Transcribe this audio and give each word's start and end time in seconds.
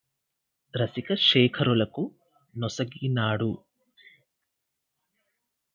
రసిక 0.73 1.13
శేఖరులకు 1.21 2.03
నొసగినాడు 2.53 3.51